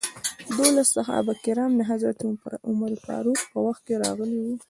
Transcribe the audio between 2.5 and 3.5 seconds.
عمر فاروق